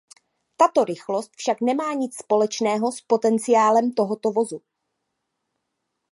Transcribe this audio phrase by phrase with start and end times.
[0.57, 4.61] Tato rychlost však nemá nic společného s potenciálem tohoto vozu.